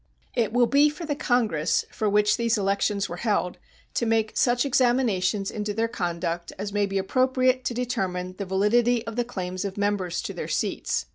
[0.33, 3.59] It will be for the Congress for which these elections were held
[3.93, 9.05] to make such examinations into their conduct as may be appropriate to determine the validity
[9.05, 11.05] of the claims of members to their seats.